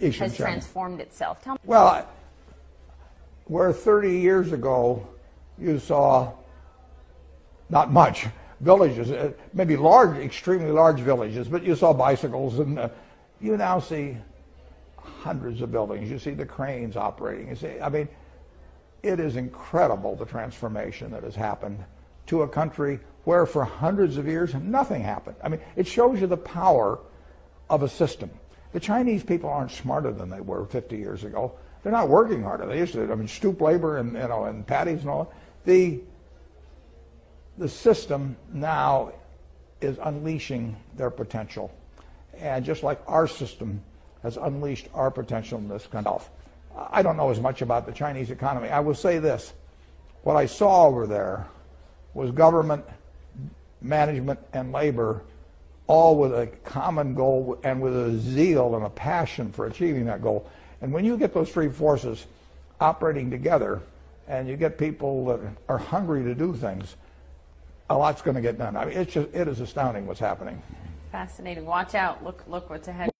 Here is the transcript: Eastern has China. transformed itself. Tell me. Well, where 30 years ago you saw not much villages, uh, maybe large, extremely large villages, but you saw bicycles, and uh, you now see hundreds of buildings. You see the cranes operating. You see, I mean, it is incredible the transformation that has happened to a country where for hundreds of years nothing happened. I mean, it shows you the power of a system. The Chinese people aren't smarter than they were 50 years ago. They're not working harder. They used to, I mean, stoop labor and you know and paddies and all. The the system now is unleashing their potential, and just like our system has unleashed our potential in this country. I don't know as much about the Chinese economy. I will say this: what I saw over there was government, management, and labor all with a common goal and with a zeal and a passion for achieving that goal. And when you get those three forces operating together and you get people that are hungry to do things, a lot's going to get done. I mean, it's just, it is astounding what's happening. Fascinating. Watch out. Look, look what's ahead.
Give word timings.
Eastern 0.00 0.28
has 0.28 0.36
China. 0.36 0.50
transformed 0.50 1.00
itself. 1.00 1.42
Tell 1.42 1.54
me. 1.54 1.60
Well, 1.64 2.08
where 3.46 3.72
30 3.72 4.18
years 4.18 4.52
ago 4.52 5.06
you 5.58 5.78
saw 5.78 6.32
not 7.68 7.92
much 7.92 8.26
villages, 8.60 9.10
uh, 9.10 9.32
maybe 9.52 9.76
large, 9.76 10.16
extremely 10.18 10.70
large 10.70 11.00
villages, 11.00 11.48
but 11.48 11.64
you 11.64 11.74
saw 11.74 11.92
bicycles, 11.92 12.58
and 12.58 12.78
uh, 12.78 12.88
you 13.40 13.56
now 13.56 13.80
see 13.80 14.16
hundreds 14.96 15.60
of 15.62 15.72
buildings. 15.72 16.10
You 16.10 16.18
see 16.18 16.30
the 16.30 16.46
cranes 16.46 16.96
operating. 16.96 17.48
You 17.48 17.56
see, 17.56 17.80
I 17.80 17.88
mean, 17.88 18.08
it 19.02 19.18
is 19.18 19.36
incredible 19.36 20.14
the 20.14 20.24
transformation 20.24 21.10
that 21.10 21.24
has 21.24 21.34
happened 21.34 21.84
to 22.26 22.42
a 22.42 22.48
country 22.48 23.00
where 23.24 23.46
for 23.46 23.64
hundreds 23.64 24.16
of 24.16 24.26
years 24.26 24.54
nothing 24.54 25.02
happened. 25.02 25.36
I 25.42 25.48
mean, 25.48 25.60
it 25.76 25.86
shows 25.86 26.20
you 26.20 26.26
the 26.26 26.36
power 26.36 27.00
of 27.68 27.82
a 27.82 27.88
system. 27.88 28.30
The 28.72 28.80
Chinese 28.80 29.22
people 29.22 29.50
aren't 29.50 29.70
smarter 29.70 30.12
than 30.12 30.30
they 30.30 30.40
were 30.40 30.64
50 30.64 30.96
years 30.96 31.24
ago. 31.24 31.52
They're 31.82 31.92
not 31.92 32.08
working 32.08 32.42
harder. 32.42 32.66
They 32.66 32.78
used 32.78 32.92
to, 32.94 33.10
I 33.10 33.14
mean, 33.14 33.28
stoop 33.28 33.60
labor 33.60 33.98
and 33.98 34.12
you 34.12 34.28
know 34.28 34.44
and 34.44 34.66
paddies 34.66 35.00
and 35.00 35.10
all. 35.10 35.32
The 35.64 36.00
the 37.58 37.68
system 37.68 38.36
now 38.52 39.12
is 39.80 39.98
unleashing 40.02 40.76
their 40.96 41.10
potential, 41.10 41.70
and 42.38 42.64
just 42.64 42.82
like 42.82 43.00
our 43.06 43.26
system 43.26 43.82
has 44.22 44.36
unleashed 44.36 44.88
our 44.94 45.10
potential 45.10 45.58
in 45.58 45.68
this 45.68 45.86
country. 45.86 46.12
I 46.90 47.02
don't 47.02 47.16
know 47.16 47.30
as 47.30 47.40
much 47.40 47.60
about 47.60 47.84
the 47.84 47.92
Chinese 47.92 48.30
economy. 48.30 48.68
I 48.68 48.80
will 48.80 48.94
say 48.94 49.18
this: 49.18 49.52
what 50.22 50.36
I 50.36 50.46
saw 50.46 50.86
over 50.86 51.06
there 51.06 51.46
was 52.14 52.30
government, 52.30 52.84
management, 53.80 54.38
and 54.52 54.72
labor 54.72 55.22
all 55.86 56.16
with 56.16 56.32
a 56.32 56.46
common 56.64 57.14
goal 57.14 57.58
and 57.64 57.80
with 57.80 57.94
a 57.94 58.18
zeal 58.18 58.76
and 58.76 58.84
a 58.84 58.90
passion 58.90 59.52
for 59.52 59.66
achieving 59.66 60.04
that 60.06 60.22
goal. 60.22 60.48
And 60.80 60.92
when 60.92 61.04
you 61.04 61.16
get 61.16 61.34
those 61.34 61.50
three 61.50 61.68
forces 61.68 62.26
operating 62.80 63.30
together 63.30 63.80
and 64.28 64.48
you 64.48 64.56
get 64.56 64.78
people 64.78 65.26
that 65.26 65.40
are 65.68 65.78
hungry 65.78 66.22
to 66.24 66.34
do 66.34 66.54
things, 66.54 66.96
a 67.90 67.96
lot's 67.96 68.22
going 68.22 68.36
to 68.36 68.40
get 68.40 68.58
done. 68.58 68.76
I 68.76 68.86
mean, 68.86 68.96
it's 68.96 69.12
just, 69.12 69.28
it 69.34 69.48
is 69.48 69.60
astounding 69.60 70.06
what's 70.06 70.20
happening. 70.20 70.62
Fascinating. 71.10 71.66
Watch 71.66 71.94
out. 71.94 72.24
Look, 72.24 72.44
look 72.48 72.70
what's 72.70 72.88
ahead. 72.88 73.10